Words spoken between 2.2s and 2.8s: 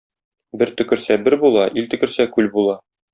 күл була.